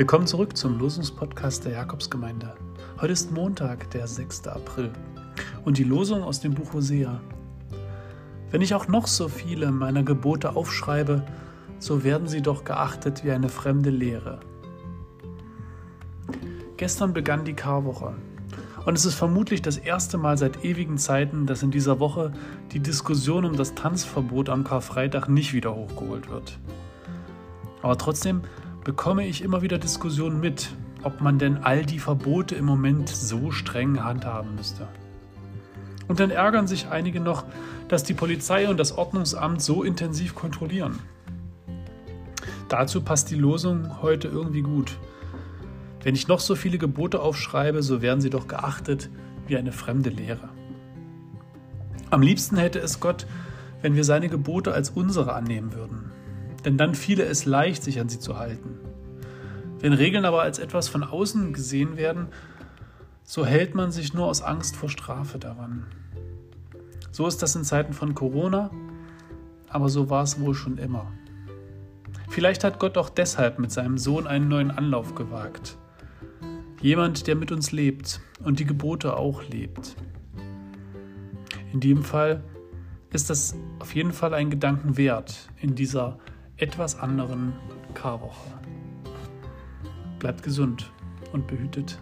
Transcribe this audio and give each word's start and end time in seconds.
Willkommen 0.00 0.26
zurück 0.26 0.56
zum 0.56 0.78
Losungspodcast 0.78 1.66
der 1.66 1.72
Jakobsgemeinde. 1.72 2.54
Heute 3.02 3.12
ist 3.12 3.32
Montag, 3.32 3.90
der 3.90 4.06
6. 4.06 4.48
April 4.48 4.90
und 5.66 5.76
die 5.76 5.84
Losung 5.84 6.22
aus 6.22 6.40
dem 6.40 6.54
Buch 6.54 6.72
Hosea. 6.72 7.20
Wenn 8.50 8.62
ich 8.62 8.74
auch 8.74 8.88
noch 8.88 9.06
so 9.06 9.28
viele 9.28 9.70
meiner 9.70 10.02
Gebote 10.02 10.56
aufschreibe, 10.56 11.22
so 11.80 12.02
werden 12.02 12.28
sie 12.28 12.40
doch 12.40 12.64
geachtet 12.64 13.24
wie 13.24 13.30
eine 13.30 13.50
fremde 13.50 13.90
Lehre. 13.90 14.40
Gestern 16.78 17.12
begann 17.12 17.44
die 17.44 17.52
Karwoche 17.52 18.14
und 18.86 18.96
es 18.96 19.04
ist 19.04 19.16
vermutlich 19.16 19.60
das 19.60 19.76
erste 19.76 20.16
Mal 20.16 20.38
seit 20.38 20.64
ewigen 20.64 20.96
Zeiten, 20.96 21.44
dass 21.44 21.62
in 21.62 21.70
dieser 21.70 22.00
Woche 22.00 22.32
die 22.72 22.80
Diskussion 22.80 23.44
um 23.44 23.54
das 23.54 23.74
Tanzverbot 23.74 24.48
am 24.48 24.64
Karfreitag 24.64 25.28
nicht 25.28 25.52
wieder 25.52 25.74
hochgeholt 25.74 26.30
wird. 26.30 26.58
Aber 27.82 27.98
trotzdem 27.98 28.42
bekomme 28.84 29.26
ich 29.26 29.42
immer 29.42 29.62
wieder 29.62 29.78
Diskussionen 29.78 30.40
mit, 30.40 30.70
ob 31.02 31.20
man 31.20 31.38
denn 31.38 31.58
all 31.58 31.84
die 31.84 31.98
Verbote 31.98 32.54
im 32.54 32.64
Moment 32.64 33.08
so 33.08 33.50
streng 33.50 34.02
handhaben 34.02 34.54
müsste. 34.54 34.88
Und 36.08 36.20
dann 36.20 36.30
ärgern 36.30 36.66
sich 36.66 36.88
einige 36.88 37.20
noch, 37.20 37.44
dass 37.88 38.02
die 38.02 38.14
Polizei 38.14 38.68
und 38.68 38.78
das 38.78 38.96
Ordnungsamt 38.96 39.62
so 39.62 39.82
intensiv 39.82 40.34
kontrollieren. 40.34 40.98
Dazu 42.68 43.00
passt 43.00 43.30
die 43.30 43.36
Losung 43.36 44.02
heute 44.02 44.28
irgendwie 44.28 44.62
gut. 44.62 44.96
Wenn 46.02 46.14
ich 46.14 46.28
noch 46.28 46.40
so 46.40 46.54
viele 46.54 46.78
Gebote 46.78 47.20
aufschreibe, 47.20 47.82
so 47.82 48.00
werden 48.00 48.20
sie 48.20 48.30
doch 48.30 48.48
geachtet 48.48 49.10
wie 49.46 49.56
eine 49.56 49.72
fremde 49.72 50.10
Lehre. 50.10 50.48
Am 52.10 52.22
liebsten 52.22 52.56
hätte 52.56 52.78
es 52.78 53.00
Gott, 53.00 53.26
wenn 53.82 53.94
wir 53.94 54.04
seine 54.04 54.28
Gebote 54.28 54.72
als 54.72 54.90
unsere 54.90 55.34
annehmen 55.34 55.74
würden. 55.74 56.10
Denn 56.64 56.76
dann 56.76 56.94
fiele 56.94 57.24
es 57.24 57.44
leicht, 57.44 57.82
sich 57.82 58.00
an 58.00 58.08
sie 58.08 58.18
zu 58.18 58.38
halten. 58.38 58.78
Wenn 59.80 59.92
Regeln 59.92 60.24
aber 60.24 60.42
als 60.42 60.58
etwas 60.58 60.88
von 60.88 61.02
außen 61.02 61.52
gesehen 61.52 61.96
werden, 61.96 62.28
so 63.22 63.46
hält 63.46 63.74
man 63.74 63.92
sich 63.92 64.12
nur 64.12 64.26
aus 64.26 64.42
Angst 64.42 64.76
vor 64.76 64.88
Strafe 64.88 65.38
daran. 65.38 65.86
So 67.12 67.26
ist 67.26 67.42
das 67.42 67.56
in 67.56 67.64
Zeiten 67.64 67.92
von 67.92 68.14
Corona, 68.14 68.70
aber 69.68 69.88
so 69.88 70.10
war 70.10 70.22
es 70.22 70.40
wohl 70.40 70.54
schon 70.54 70.78
immer. 70.78 71.10
Vielleicht 72.28 72.62
hat 72.62 72.78
Gott 72.78 72.96
auch 72.98 73.08
deshalb 73.08 73.58
mit 73.58 73.72
seinem 73.72 73.98
Sohn 73.98 74.26
einen 74.26 74.48
neuen 74.48 74.70
Anlauf 74.70 75.14
gewagt. 75.14 75.76
Jemand, 76.80 77.26
der 77.26 77.36
mit 77.36 77.52
uns 77.52 77.72
lebt 77.72 78.20
und 78.44 78.60
die 78.60 78.64
Gebote 78.64 79.16
auch 79.16 79.42
lebt. 79.44 79.96
In 81.72 81.80
dem 81.80 82.02
Fall 82.02 82.42
ist 83.12 83.30
das 83.30 83.56
auf 83.80 83.94
jeden 83.94 84.12
Fall 84.12 84.34
ein 84.34 84.50
Gedanken 84.50 84.96
wert 84.96 85.48
in 85.60 85.74
dieser 85.74 86.18
etwas 86.60 86.98
anderen 86.98 87.54
Karwoche. 87.94 88.50
Bleibt 90.18 90.42
gesund 90.42 90.92
und 91.32 91.46
behütet. 91.46 91.98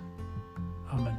Amen. 0.90 1.16